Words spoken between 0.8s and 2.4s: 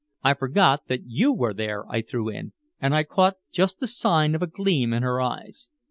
that you were there," I threw